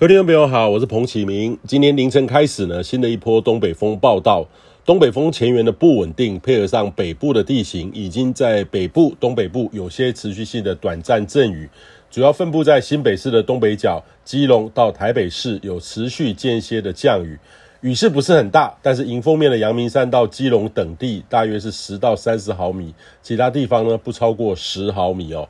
[0.00, 1.58] 各位听众朋友好，我是彭启明。
[1.66, 4.46] 今天凌晨开始呢，新的一波东北风报到。
[4.84, 11.68] 东北风前缘的不稳定，配合上北部的地形，已经在北部、东北部有些持续性的短暂阵雨，
[12.12, 17.36] 主要分布在新北市的东北角、基隆到台北市有持续间歇的降雨，
[17.80, 25.48] 雨势不是很大，但是迎风面的阳明山到基隆等地大约是十到三十毫米，其他地方呢不超过十毫米哦。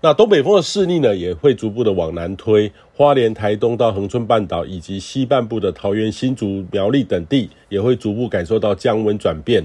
[0.00, 9.64] 那东北风的势力呢，也会逐步的往南推，花莲、台东到恒春半岛以及西半部的桃园、新竹、苗栗等地，也会逐步感受到降温转变。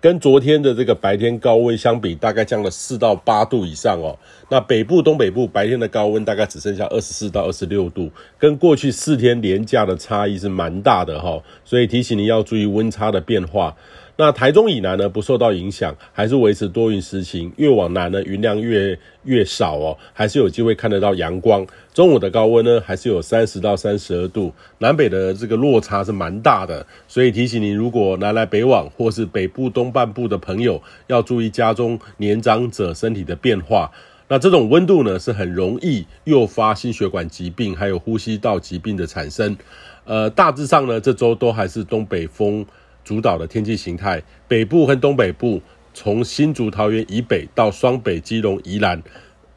[0.00, 4.18] 跟昨天的这个白天高温相比，大概降了四到八度以上哦。
[4.48, 11.42] 那北部、东北部白天的高温大概只剩下二十四到二十六度，跟过去四天连假的差异是蛮大的哈、哦。
[11.64, 13.76] 所以提醒你要注意温差的变化。
[14.20, 17.52] 那台中以南呢，不受到影响，还是维持多云时晴。
[17.56, 21.64] 越往南呢，云量越越少哦，还是有机会看得到阳光。
[21.94, 24.52] 中午的高温呢，还是有三十到三十二度。
[24.78, 33.92] 南北的这个落差是蛮大的，所以提醒您，如果南来北往或是北部东半部的朋友，要注意家中年长者身体的变化。
[34.26, 39.56] 那这种温度呢，是很容易诱发心血管疾病，还有呼吸道疾病的产生。
[40.04, 42.66] 呃，大致上呢，这周都还是东北风
[43.08, 45.62] 主导的天气形态，北部和东北部，
[45.94, 49.02] 从新竹桃园以北到双北基隆宜兰，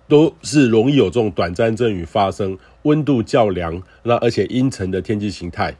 [0.07, 5.75] 都是容易有这种短暂阵雨发生，温度较凉，那而且阴沉的天气形态。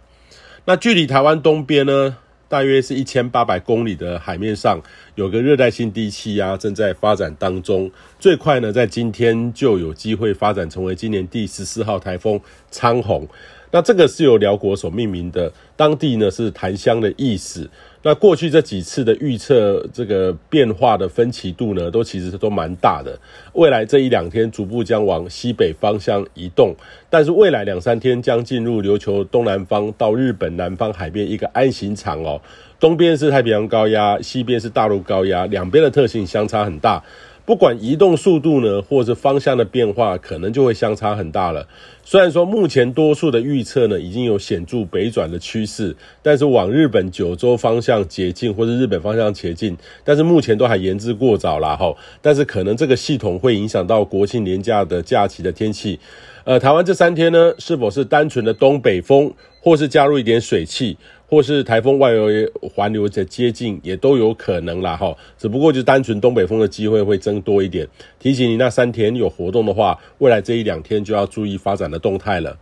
[0.65, 2.17] 那距离台湾东边呢，
[2.49, 4.81] 大约是一千八百公里的海面上，
[5.15, 12.37] 有个热带性低气压正在发展当中，最快呢在今天就有机会发展成为今年第十四号台风
[12.69, 13.25] 仓鸿。
[13.71, 17.69] 那这个是由辽国所命名的，当地呢是檀香的意思。
[18.03, 23.17] 那过去这几次的预测，这个变化的分歧度呢，都其实都蛮大的。
[23.53, 26.75] 未来这一两天逐步将往西北方向移动，
[27.09, 32.41] 但是未来两三天将进入琉球东南方到日本南方海边一个安行场哦。
[32.79, 37.03] 东边是太平洋高压，西边是大陆高压，两边的特性相差很大。
[37.51, 41.67] 不管移动速度呢，或是方向的变化，可能就会相差很大了。
[42.01, 49.75] 虽然说目前多数的预测呢，已经有显著北转的趋势，但是往日本九州方向捷径，或者日本方向前进，
[50.05, 51.93] 但是目前都还言之过早了哈。
[52.21, 55.99] 但是可能这个系统会影响到国庆年假的假期的天气。
[56.43, 60.97] 呃，台湾这三天呢，是否是单纯的东北风，或是加入一点水汽？
[61.27, 65.15] 或是台风外围环流的接近，也都有可能啦哈。
[65.37, 67.87] 只不过就单纯东北风的机会会增多一点。
[68.19, 72.57] 提醒你，那三天有活动的话，未来这一两天就要注意发展的动态了。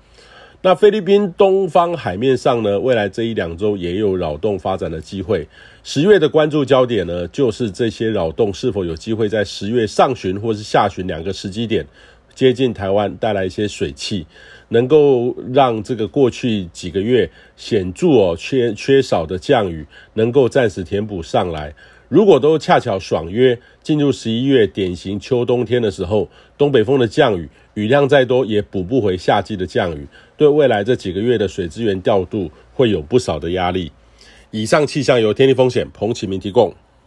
[0.61, 5.47] 那菲律宾东方海面上呢，未来这一两周也有扰动发展的机会。
[5.83, 11.87] 十月的关注焦点呢，就是这些扰动是否有机会在十月上旬或是下旬两个时机点。
[12.33, 14.25] 接近台湾，带来一些水汽，
[14.69, 21.73] 能够让这个过去几个月显著哦缺缺少的降雨，能够暂时填补上来。
[22.07, 33.91] 如果都恰巧爽约进入十一月典型秋冬天的时候，东北风的降雨雨量再多也补不回夏季的降雨，对未来这几个月的水资源调度会有不少的压力。
[34.49, 36.73] 以上气象由天气风险彭启明提供。